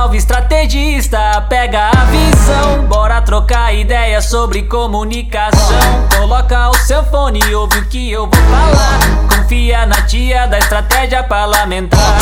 [0.00, 2.86] salve estrategista, pega a visão.
[2.86, 6.08] Bora trocar ideias sobre comunicação.
[6.16, 9.36] Coloca o seu fone e ouve o que eu vou falar.
[9.36, 12.18] Confia na tia da estratégia parlamentar.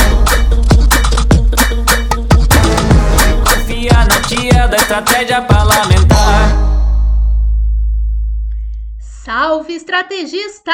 [3.45, 6.68] Confia na tia da estratégia parlamentar.
[9.29, 10.73] Salve estrategista!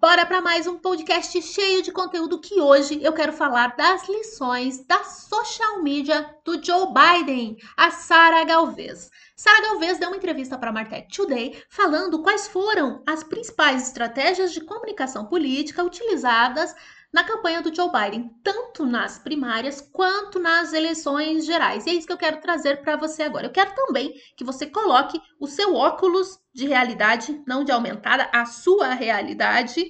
[0.00, 4.82] Bora para mais um podcast cheio de conteúdo que hoje eu quero falar das lições
[4.86, 9.10] da social media do Joe Biden, a Sara Galvez.
[9.36, 14.54] Sara Galvez deu uma entrevista para a Martech Today falando quais foram as principais estratégias
[14.54, 16.74] de comunicação política utilizadas
[17.16, 21.86] na campanha do Joe Biden, tanto nas primárias quanto nas eleições gerais.
[21.86, 23.46] E é isso que eu quero trazer para você agora.
[23.46, 28.44] Eu quero também que você coloque o seu óculos de realidade, não de aumentada, a
[28.44, 29.82] sua realidade,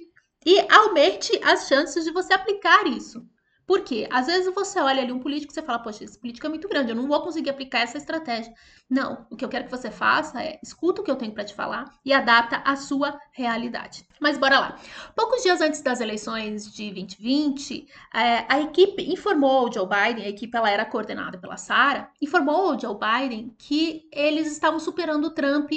[0.46, 3.26] e aumente as chances de você aplicar isso.
[3.66, 4.06] Por quê?
[4.12, 6.68] Às vezes você olha ali um político e você fala, poxa, esse político é muito
[6.68, 8.54] grande, eu não vou conseguir aplicar essa estratégia.
[8.88, 11.44] Não, o que eu quero que você faça é escuta o que eu tenho para
[11.44, 14.06] te falar e adapta a sua realidade.
[14.20, 14.78] Mas bora lá.
[15.16, 20.28] Poucos dias antes das eleições de 2020, é, a equipe informou o Joe Biden, a
[20.28, 25.30] equipe ela era coordenada pela Sarah, informou o Joe Biden que eles estavam superando o
[25.30, 25.72] Trump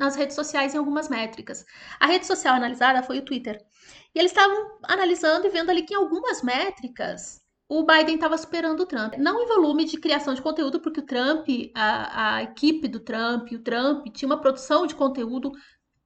[0.00, 1.64] nas redes sociais em algumas métricas.
[2.00, 3.62] A rede social analisada foi o Twitter.
[4.14, 8.80] E eles estavam analisando e vendo ali que em algumas métricas o Biden estava superando
[8.80, 9.14] o Trump.
[9.18, 13.52] Não em volume de criação de conteúdo, porque o Trump, a, a equipe do Trump,
[13.52, 15.52] o Trump tinha uma produção de conteúdo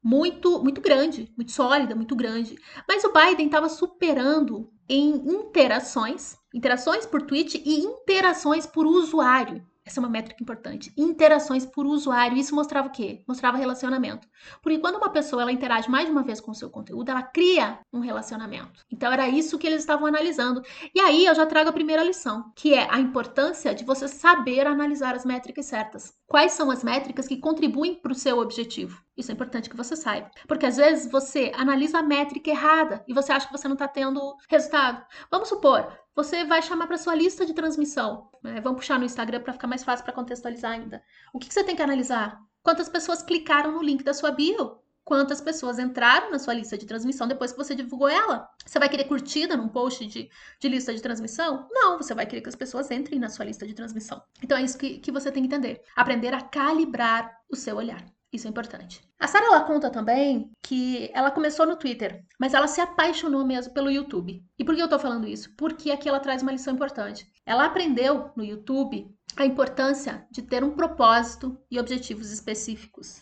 [0.03, 2.59] muito, muito grande, muito sólida, muito grande.
[2.87, 9.65] Mas o Biden estava superando em interações, interações por tweet e interações por usuário.
[9.87, 10.93] Essa é uma métrica importante.
[10.97, 12.39] Interações por usuário.
[12.39, 13.23] Isso mostrava o quê?
[13.29, 14.27] Mostrava relacionamento.
[14.63, 17.23] Porque quando uma pessoa ela interage mais de uma vez com o seu conteúdo, ela
[17.23, 18.83] cria um relacionamento.
[18.91, 20.63] Então era isso que eles estavam analisando.
[20.95, 24.67] E aí eu já trago a primeira lição, que é a importância de você saber
[24.67, 26.15] analisar as métricas certas.
[26.27, 29.05] Quais são as métricas que contribuem para o seu objetivo?
[29.17, 30.31] Isso é importante que você saiba.
[30.49, 33.87] Porque às vezes você analisa a métrica errada e você acha que você não está
[33.87, 35.05] tendo resultado.
[35.31, 38.31] Vamos supor, você vai chamar para sua lista de transmissão.
[38.43, 38.61] Né?
[38.61, 41.03] Vamos puxar no Instagram para ficar mais fácil para contextualizar ainda.
[41.33, 42.41] O que, que, você tem que analisar?
[42.63, 44.79] Quantas pessoas clicaram no link da sua bio?
[45.05, 48.49] Quantas pessoas entraram na sua lista de transmissão depois que você divulgou ela?
[48.65, 51.69] Você vai querer curtida num post de, de lista de transmissão?
[51.71, 54.23] Não, você vai querer que as pessoas entrem na sua lista de transmissão.
[54.43, 55.83] Então é isso que, que você tem que entender.
[55.95, 58.03] Aprender a calibrar o seu olhar.
[58.35, 59.01] Isso é importante.
[59.17, 63.73] A Sarah ela conta também que ela começou no Twitter, mas ela se apaixonou mesmo
[63.73, 64.45] pelo YouTube.
[64.59, 65.55] E por que eu tô falando isso?
[65.57, 67.31] Porque aqui ela traz uma lição importante.
[67.47, 73.21] Ela aprendeu no YouTube a importância de ter um propósito e objetivos específicos.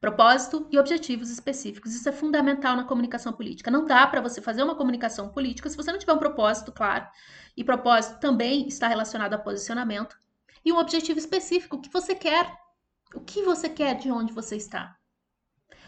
[0.00, 1.92] Propósito e objetivos específicos.
[1.92, 3.72] Isso é fundamental na comunicação política.
[3.72, 7.08] Não dá para você fazer uma comunicação política se você não tiver um propósito claro.
[7.56, 10.16] E propósito também está relacionado a posicionamento.
[10.64, 12.61] E um objetivo específico que você quer
[13.14, 14.96] o que você quer de onde você está?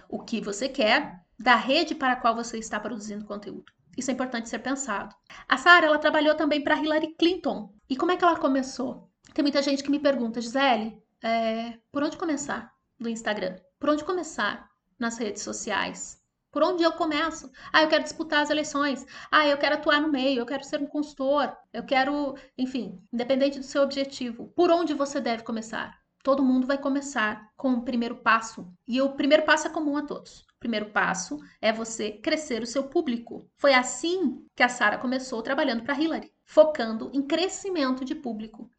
[0.09, 3.73] O que você quer da rede para a qual você está produzindo conteúdo?
[3.97, 5.15] Isso é importante ser pensado.
[5.49, 7.73] A Sarah, ela trabalhou também para Hillary Clinton.
[7.89, 9.11] E como é que ela começou?
[9.33, 13.57] Tem muita gente que me pergunta, Gisele, é, por onde começar no Instagram?
[13.79, 14.69] Por onde começar
[14.99, 16.23] nas redes sociais?
[16.51, 17.51] Por onde eu começo?
[17.73, 19.05] Ah, eu quero disputar as eleições.
[19.31, 23.59] Ah, eu quero atuar no meio, eu quero ser um consultor, eu quero, enfim, independente
[23.59, 24.49] do seu objetivo.
[24.55, 26.04] Por onde você deve começar?
[26.25, 28.67] Todo mundo vai começar com o primeiro passo.
[28.89, 30.41] E o primeiro passo é comum a todos.
[30.41, 33.47] O primeiro passo é você crescer o seu público.
[33.59, 38.71] Foi assim que a Sara começou trabalhando para Hillary, focando em crescimento de público.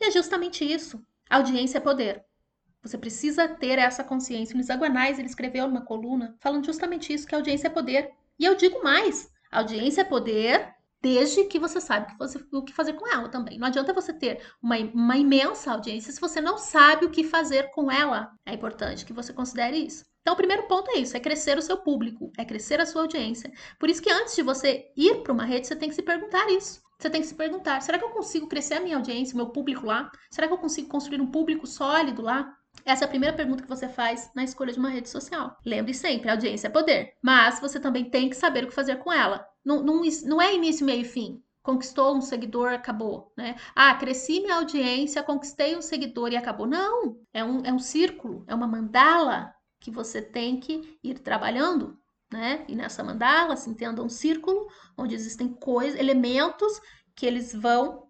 [0.00, 0.98] E é justamente isso.
[1.28, 2.24] Audiência é poder.
[2.82, 4.54] Você precisa ter essa consciência.
[4.54, 8.12] O Luiz Aguanais, ele escreveu numa coluna falando justamente isso, que audiência é poder.
[8.38, 12.16] E eu digo mais, audiência é poder desde que você saiba
[12.50, 13.58] o que fazer com ela também.
[13.58, 17.70] Não adianta você ter uma, uma imensa audiência se você não sabe o que fazer
[17.72, 18.32] com ela.
[18.46, 20.02] É importante que você considere isso.
[20.22, 23.02] Então, o primeiro ponto é isso: é crescer o seu público, é crescer a sua
[23.02, 23.52] audiência.
[23.78, 26.50] Por isso que antes de você ir para uma rede, você tem que se perguntar
[26.50, 26.80] isso.
[26.98, 29.50] Você tem que se perguntar: será que eu consigo crescer a minha audiência, o meu
[29.50, 30.10] público lá?
[30.30, 32.50] Será que eu consigo construir um público sólido lá?
[32.86, 35.54] Essa é a primeira pergunta que você faz na escolha de uma rede social.
[35.66, 37.12] Lembre sempre, audiência é poder.
[37.22, 39.46] Mas você também tem que saber o que fazer com ela.
[39.64, 41.42] Não, não, não é início, meio e fim.
[41.62, 43.56] Conquistou um seguidor, acabou, né?
[43.74, 46.66] Ah, cresci minha audiência, conquistei um seguidor e acabou.
[46.66, 51.98] Não, é um, é um círculo, é uma mandala que você tem que ir trabalhando,
[52.30, 52.64] né?
[52.68, 56.80] E nessa mandala se entenda um círculo onde existem coisas, elementos
[57.14, 58.08] que eles vão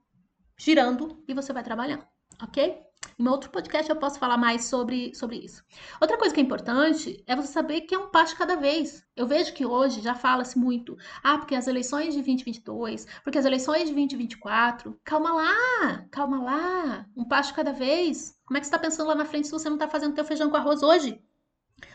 [0.59, 2.05] girando e você vai trabalhando.
[2.43, 2.84] ok?
[3.19, 5.63] Em outro podcast eu posso falar mais sobre, sobre isso.
[6.01, 9.05] Outra coisa que é importante é você saber que é um passo cada vez.
[9.15, 13.45] Eu vejo que hoje já fala-se muito, ah, porque as eleições de 2022, porque as
[13.45, 18.37] eleições de 2024, calma lá, calma lá, um passo cada vez.
[18.45, 20.25] Como é que você está pensando lá na frente se você não está fazendo teu
[20.25, 21.23] feijão com arroz hoje?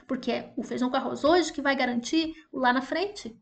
[0.07, 3.38] Porque é o feijão com arroz hoje que vai garantir o lá na frente.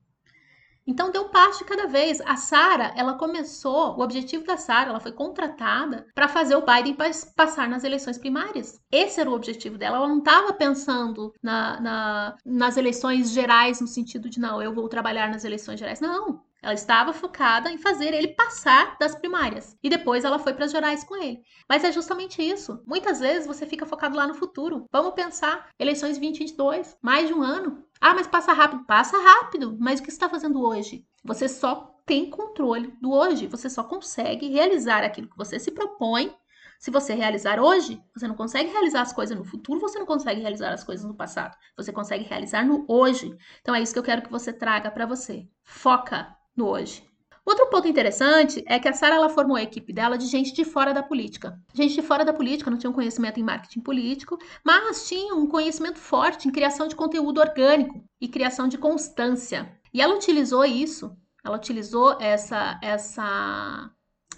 [0.87, 1.25] Então deu
[1.59, 2.21] de cada vez.
[2.21, 6.95] A Sara, ela começou, o objetivo da Sara, ela foi contratada para fazer o Biden
[7.35, 8.79] passar nas eleições primárias.
[8.89, 9.97] Esse era o objetivo dela.
[9.97, 14.87] Ela não estava pensando na, na, nas eleições gerais no sentido de não, eu vou
[14.87, 15.99] trabalhar nas eleições gerais.
[15.99, 19.77] Não, ela estava focada em fazer ele passar das primárias.
[19.81, 21.41] E depois ela foi para as gerais com ele.
[21.69, 22.81] Mas é justamente isso.
[22.85, 24.85] Muitas vezes você fica focado lá no futuro.
[24.91, 27.83] Vamos pensar, eleições 2022, mais de um ano.
[28.01, 28.85] Ah, mas passa rápido.
[28.85, 29.77] Passa rápido.
[29.79, 31.05] Mas o que você está fazendo hoje?
[31.23, 33.47] Você só tem controle do hoje.
[33.47, 36.33] Você só consegue realizar aquilo que você se propõe.
[36.79, 40.41] Se você realizar hoje, você não consegue realizar as coisas no futuro, você não consegue
[40.41, 41.57] realizar as coisas no passado.
[41.75, 43.35] Você consegue realizar no hoje.
[43.61, 45.47] Então é isso que eu quero que você traga para você.
[45.63, 47.07] Foca no hoje.
[47.47, 50.65] Outro ponto interessante é que a Sara ela formou a equipe dela de gente de
[50.65, 51.57] fora da política.
[51.73, 55.47] Gente de fora da política não tinha um conhecimento em marketing político, mas tinha um
[55.47, 59.71] conhecimento forte em criação de conteúdo orgânico e criação de constância.
[59.93, 63.89] E ela utilizou isso, ela utilizou essa essa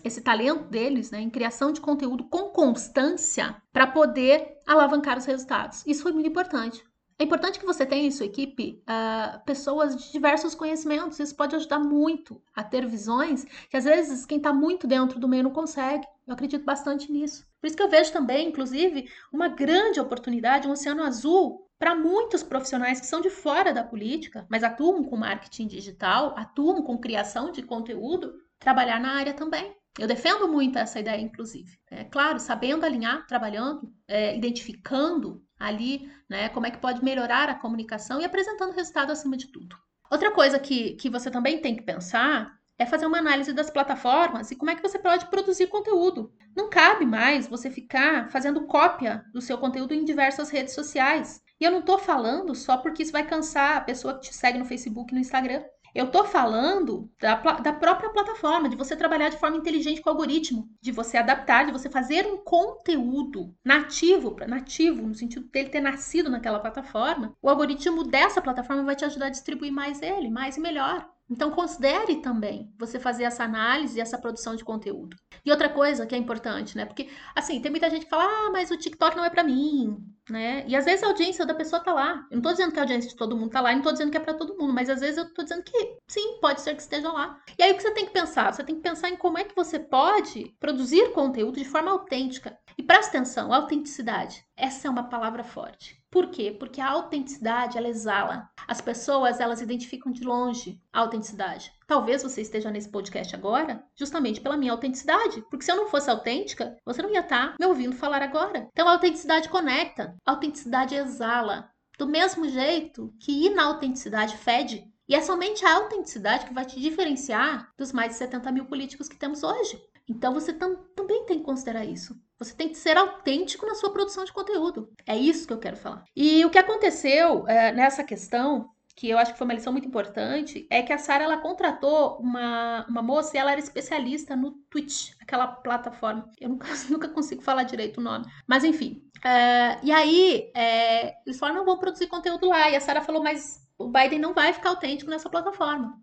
[0.04, 5.84] esse talento deles né, em criação de conteúdo com constância para poder alavancar os resultados.
[5.88, 6.84] Isso foi muito importante.
[7.22, 11.20] É importante que você tenha em sua equipe uh, pessoas de diversos conhecimentos.
[11.20, 15.28] Isso pode ajudar muito a ter visões que às vezes quem está muito dentro do
[15.28, 16.08] meio não consegue.
[16.26, 17.46] Eu acredito bastante nisso.
[17.60, 22.42] Por isso que eu vejo também, inclusive, uma grande oportunidade, um oceano azul para muitos
[22.42, 27.52] profissionais que são de fora da política, mas atuam com marketing digital, atuam com criação
[27.52, 29.76] de conteúdo, trabalhar na área também.
[29.98, 31.78] Eu defendo muito essa ideia, inclusive.
[31.92, 37.56] É claro, sabendo alinhar, trabalhando, é, identificando ali, né, como é que pode melhorar a
[37.56, 39.76] comunicação e apresentando resultado acima de tudo.
[40.10, 44.50] Outra coisa que, que você também tem que pensar é fazer uma análise das plataformas
[44.50, 46.32] e como é que você pode produzir conteúdo.
[46.56, 51.42] Não cabe mais você ficar fazendo cópia do seu conteúdo em diversas redes sociais.
[51.60, 54.58] E eu não estou falando só porque isso vai cansar a pessoa que te segue
[54.58, 55.62] no Facebook e no Instagram.
[55.94, 60.14] Eu estou falando da, da, própria plataforma, de você trabalhar de forma inteligente com o
[60.14, 65.82] algoritmo, de você adaptar, de você fazer um conteúdo nativo, nativo, no sentido dele ter
[65.82, 67.36] nascido naquela plataforma.
[67.42, 71.08] O algoritmo dessa plataforma vai te ajudar a distribuir mais ele, mais e melhor.
[71.30, 75.16] Então considere também você fazer essa análise e essa produção de conteúdo.
[75.46, 76.86] E outra coisa que é importante, né?
[76.86, 79.96] Porque assim, tem muita gente que fala: "Ah, mas o TikTok não é para mim",
[80.30, 80.66] né?
[80.68, 82.26] E às vezes a audiência da pessoa tá lá.
[82.32, 83.92] Eu não tô dizendo que a audiência de todo mundo tá lá, eu não tô
[83.92, 86.62] dizendo que é para todo mundo, mas às vezes eu tô dizendo que sim, pode
[86.62, 87.40] ser que esteja lá.
[87.58, 88.52] E aí o que você tem que pensar?
[88.54, 92.58] Você tem que pensar em como é que você pode produzir conteúdo de forma autêntica.
[92.80, 94.42] E presta atenção, autenticidade.
[94.56, 96.02] Essa é uma palavra forte.
[96.10, 96.56] Por quê?
[96.58, 98.50] Porque a autenticidade, ela exala.
[98.66, 101.74] As pessoas, elas identificam de longe a autenticidade.
[101.86, 105.44] Talvez você esteja nesse podcast agora justamente pela minha autenticidade.
[105.50, 108.70] Porque se eu não fosse autêntica, você não ia estar me ouvindo falar agora.
[108.72, 111.70] Então a autenticidade conecta, a autenticidade exala.
[111.98, 114.90] Do mesmo jeito que inautenticidade fede.
[115.06, 119.10] E é somente a autenticidade que vai te diferenciar dos mais de 70 mil políticos
[119.10, 119.78] que temos hoje.
[120.10, 122.20] Então você tam também tem que considerar isso.
[122.40, 124.92] Você tem que ser autêntico na sua produção de conteúdo.
[125.06, 126.04] É isso que eu quero falar.
[126.16, 129.88] E o que aconteceu é, nessa questão, que eu acho que foi uma lição muito
[129.88, 134.52] importante, é que a Sara ela contratou uma, uma moça e ela era especialista no
[134.70, 136.30] Twitch, aquela plataforma.
[136.40, 138.26] Eu nunca, nunca consigo falar direito o nome.
[138.48, 139.04] Mas enfim.
[139.24, 142.70] É, e aí, é, eles falaram: não, vão produzir conteúdo lá.
[142.70, 146.02] E a Sara falou: mas o Biden não vai ficar autêntico nessa plataforma.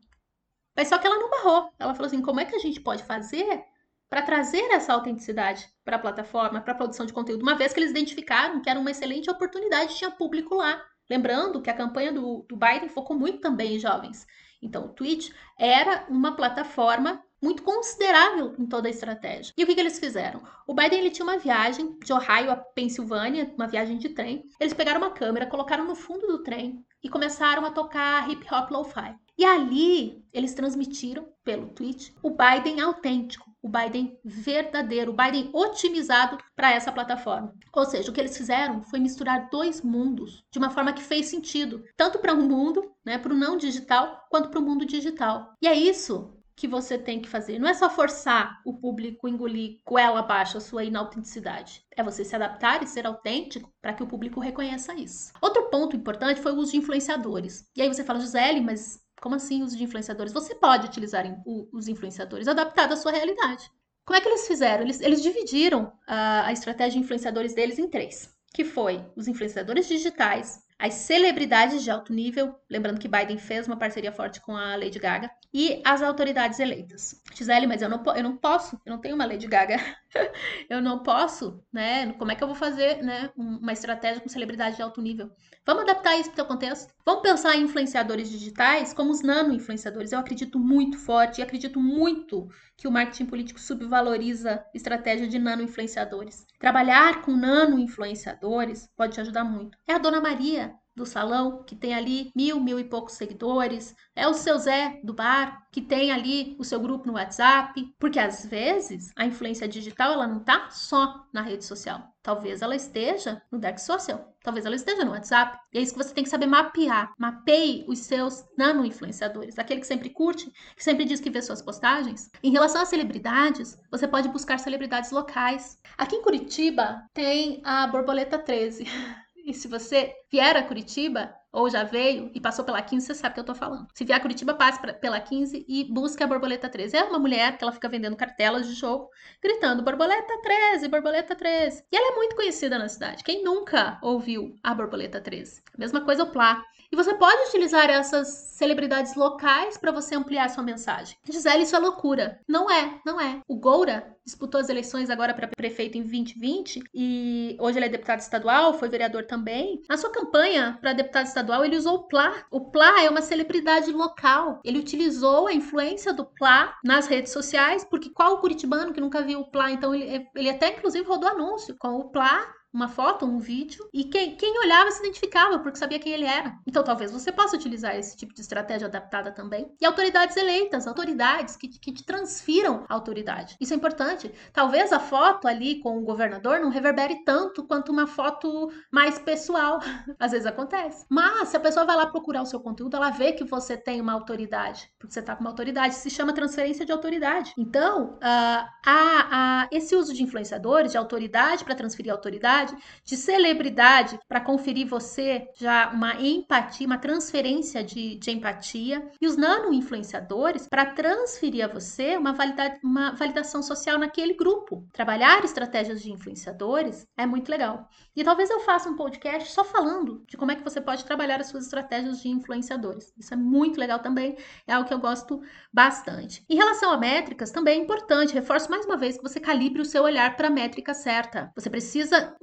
[0.77, 1.71] Mas só que ela não barrou.
[1.79, 3.65] Ela falou assim: como é que a gente pode fazer
[4.09, 7.81] para trazer essa autenticidade para a plataforma, para a produção de conteúdo, uma vez que
[7.81, 10.81] eles identificaram que era uma excelente oportunidade, tinha público lá.
[11.09, 14.27] Lembrando que a campanha do, do Biden focou muito também em jovens.
[14.61, 19.53] Então, o Twitch era uma plataforma muito considerável em toda a estratégia.
[19.57, 20.43] E o que, que, eles fizeram?
[20.67, 24.45] O Biden ele tinha uma viagem de Ohio a Pensilvânia, uma viagem de trem.
[24.59, 28.71] Eles pegaram uma câmera, colocaram no fundo do trem e começaram a tocar hip hop
[28.71, 29.15] lo-fi.
[29.39, 36.39] E ali eles transmitiram pelo Twitch o Biden autêntico, o Biden verdadeiro, o Biden otimizado
[36.55, 37.53] para essa plataforma.
[37.75, 41.27] Ou seja, o que eles fizeram foi misturar dois mundos de uma forma que fez
[41.27, 45.53] sentido, tanto para um mundo, né, para o não digital, quanto para o mundo digital.
[45.61, 47.59] E é isso que você tem que fazer.
[47.59, 51.85] Não é só forçar o público engolir goela abaixo a sua inautenticidade.
[51.95, 55.33] É você se adaptar e ser autêntico para que o público reconheça isso.
[55.41, 57.69] Outro ponto importante foi o uso de influenciadores.
[57.77, 60.33] E aí você fala, Gisele, mas como assim uso de influenciadores?
[60.33, 63.71] Você pode utilizar os influenciadores adaptados à sua realidade.
[64.07, 64.85] Como é que eles fizeram?
[64.85, 69.89] Eles, eles dividiram a, a estratégia de influenciadores deles em três, que foi os influenciadores
[69.89, 74.77] digitais, as celebridades de alto nível, lembrando que Biden fez uma parceria forte com a
[74.77, 77.19] Lady Gaga, e as autoridades eleitas.
[77.33, 79.79] Gisele, mas eu não, eu não posso, eu não tenho uma Lady Gaga,
[80.69, 82.13] eu não posso, né?
[82.13, 85.31] Como é que eu vou fazer, né, uma estratégia com celebridade de alto nível?
[85.65, 86.93] Vamos adaptar isso para o teu contexto?
[87.07, 90.13] Vamos pensar em influenciadores digitais como os nano-influenciadores.
[90.13, 92.47] Eu acredito muito forte e acredito muito
[92.77, 96.47] que o marketing político subvaloriza estratégia de nano-influenciadores.
[96.61, 99.79] Trabalhar com nano-influenciadores pode te ajudar muito.
[99.89, 104.27] É a Dona Maria do salão, que tem ali mil, mil e poucos seguidores, é
[104.27, 108.47] o seu Zé do bar, que tem ali o seu grupo no WhatsApp, porque às
[108.47, 112.17] vezes a influência digital ela não está só na rede social.
[112.23, 115.61] Talvez ela esteja no Dark Social, talvez ela esteja no WhatsApp.
[115.73, 117.13] E é isso que você tem que saber mapear.
[117.17, 122.29] Mapeie os seus nano-influenciadores, aquele que sempre curte, que sempre diz que vê suas postagens.
[122.43, 125.79] Em relação às celebridades, você pode buscar celebridades locais.
[125.97, 128.87] Aqui em Curitiba tem a Borboleta 13.
[129.47, 133.33] E se você vier a Curitiba, ou já veio e passou pela 15, você sabe
[133.33, 133.89] o que eu tô falando.
[133.95, 136.99] Se vier a Curitiba, passe pra, pela 15 e busque a Borboleta 13.
[136.99, 139.09] É uma mulher que ela fica vendendo cartelas de jogo,
[139.43, 141.83] gritando Borboleta 13, Borboleta 13.
[141.91, 143.25] E ela é muito conhecida na cidade.
[143.25, 145.63] Quem nunca ouviu a Borboleta 13?
[145.75, 146.63] A mesma coisa o Plá.
[146.93, 151.17] E você pode utilizar essas celebridades locais para você ampliar sua mensagem.
[151.25, 152.41] Gisele, isso é loucura.
[152.47, 153.41] Não é, não é.
[153.49, 158.19] O Goura disputou as eleições agora para prefeito em 2020 e hoje ele é deputado
[158.19, 159.83] estadual, foi vereador também.
[159.89, 162.45] Na sua campanha para deputado estadual, ele usou o Plá.
[162.51, 164.61] O Plá é uma celebridade local.
[164.65, 169.23] Ele utilizou a influência do Plá nas redes sociais, porque qual o curitibano que nunca
[169.23, 169.71] viu o Plá?
[169.71, 174.05] Então ele, ele até inclusive rodou anúncio com o Plá uma foto, um vídeo, e
[174.05, 176.59] quem, quem olhava se identificava porque sabia quem ele era.
[176.67, 179.73] Então talvez você possa utilizar esse tipo de estratégia adaptada também.
[179.81, 183.57] E autoridades eleitas, autoridades que, que te transfiram autoridade.
[183.61, 184.31] Isso é importante.
[184.53, 189.81] Talvez a foto ali com o governador não reverbere tanto quanto uma foto mais pessoal.
[190.21, 191.07] Às vezes acontece.
[191.09, 194.01] Mas se a pessoa vai lá procurar o seu conteúdo, ela vê que você tem
[194.01, 195.95] uma autoridade, porque você está com uma autoridade.
[195.95, 197.55] Se chama transferência de autoridade.
[197.57, 203.17] Então, uh, a, a, esse uso de influenciadores, de autoridade para transferir autoridade, celebridade, de
[203.17, 210.67] celebridade para conferir você já uma empatia, uma transferência de, de empatia, e os nano-influenciadores
[210.67, 214.87] para transferir a você uma, valida, uma validação social naquele grupo.
[214.93, 217.89] Trabalhar estratégias de influenciadores é muito legal.
[218.15, 221.41] E talvez eu faça um podcast só falando de como é que você pode trabalhar
[221.41, 223.13] as suas estratégias de influenciadores.
[223.17, 225.43] Isso é muito legal também, é algo que eu gosto
[225.73, 226.45] bastante.
[226.49, 229.85] Em relação a métricas, também é importante, reforço mais uma vez que você calibre o
[229.85, 231.53] seu olhar para a métrica certa.
[231.55, 232.35] Você precisa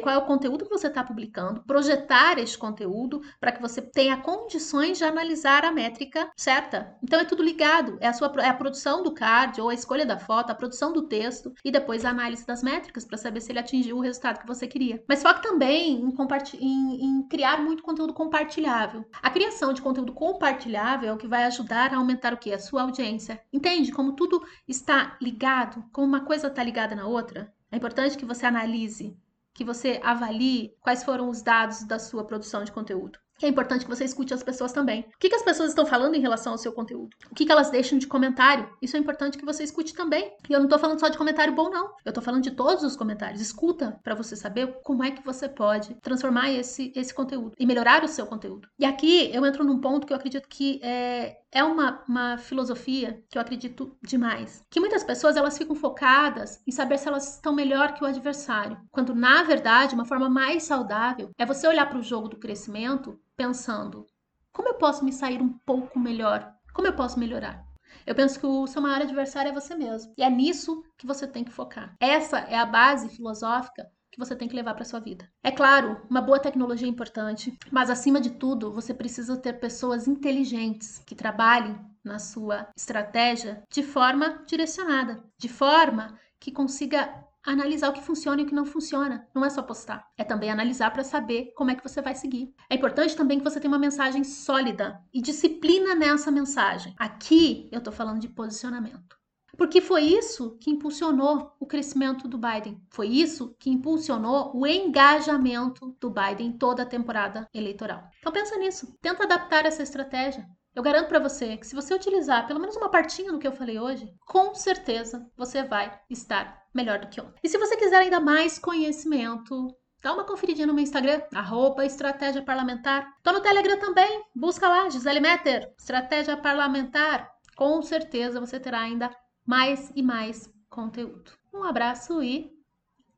[0.00, 4.16] qual é o conteúdo que você está publicando, projetar esse conteúdo para que você tenha
[4.16, 6.96] condições de analisar a métrica certa.
[7.02, 10.06] Então é tudo ligado, é a sua é a produção do card ou a escolha
[10.06, 13.52] da foto, a produção do texto e depois a análise das métricas para saber se
[13.52, 15.02] ele atingiu o resultado que você queria.
[15.08, 16.14] Mas foque também em,
[16.60, 19.04] em, em criar muito conteúdo compartilhável.
[19.22, 22.52] A criação de conteúdo compartilhável é o que vai ajudar a aumentar o que?
[22.52, 23.40] A sua audiência.
[23.52, 27.52] Entende como tudo está ligado, como uma coisa está ligada na outra?
[27.70, 29.16] É importante que você analise
[29.58, 33.18] que você avalie quais foram os dados da sua produção de conteúdo.
[33.42, 35.00] É importante que você escute as pessoas também.
[35.00, 37.16] O que, que as pessoas estão falando em relação ao seu conteúdo?
[37.30, 38.68] O que, que elas deixam de comentário?
[38.82, 40.32] Isso é importante que você escute também.
[40.48, 41.86] E eu não estou falando só de comentário bom, não.
[42.04, 43.40] Eu estou falando de todos os comentários.
[43.40, 48.02] Escuta para você saber como é que você pode transformar esse, esse conteúdo e melhorar
[48.02, 48.68] o seu conteúdo.
[48.78, 53.22] E aqui eu entro num ponto que eu acredito que é, é uma, uma filosofia
[53.30, 54.64] que eu acredito demais.
[54.68, 58.78] Que muitas pessoas elas ficam focadas em saber se elas estão melhor que o adversário.
[58.90, 63.18] Quando, na verdade, uma forma mais saudável é você olhar para o jogo do crescimento
[63.38, 64.04] pensando:
[64.52, 66.52] como eu posso me sair um pouco melhor?
[66.74, 67.64] Como eu posso melhorar?
[68.04, 70.12] Eu penso que o seu maior adversário é você mesmo.
[70.18, 71.94] E é nisso que você tem que focar.
[72.00, 75.30] Essa é a base filosófica que você tem que levar para sua vida.
[75.42, 80.08] É claro, uma boa tecnologia é importante, mas acima de tudo, você precisa ter pessoas
[80.08, 87.92] inteligentes que trabalhem na sua estratégia de forma direcionada, de forma que consiga analisar o
[87.92, 89.26] que funciona e o que não funciona.
[89.34, 90.06] Não é só postar.
[90.16, 92.54] É também analisar para saber como é que você vai seguir.
[92.68, 96.94] É importante também que você tenha uma mensagem sólida e disciplina nessa mensagem.
[96.98, 99.16] Aqui eu estou falando de posicionamento.
[99.56, 102.80] Porque foi isso que impulsionou o crescimento do Biden.
[102.90, 108.08] Foi isso que impulsionou o engajamento do Biden toda a temporada eleitoral.
[108.20, 108.96] Então pensa nisso.
[109.00, 110.46] Tenta adaptar essa estratégia.
[110.78, 113.50] Eu garanto para você que se você utilizar pelo menos uma partinha do que eu
[113.50, 117.40] falei hoje, com certeza você vai estar melhor do que ontem.
[117.42, 122.42] E se você quiser ainda mais conhecimento, dá uma conferidinha no meu Instagram, arroba Estratégia
[122.42, 123.12] Parlamentar.
[123.24, 127.28] Tô no Telegram também, busca lá, Gisele Metter, Estratégia Parlamentar.
[127.56, 129.10] Com certeza você terá ainda
[129.44, 131.32] mais e mais conteúdo.
[131.52, 132.52] Um abraço e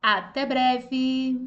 [0.01, 1.47] até breve!